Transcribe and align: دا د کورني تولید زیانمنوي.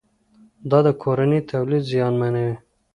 دا 0.69 0.79
د 0.85 0.87
کورني 1.01 1.39
تولید 1.51 1.83
زیانمنوي. 1.91 2.55